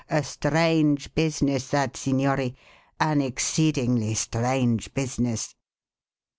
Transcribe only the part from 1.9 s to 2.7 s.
signori;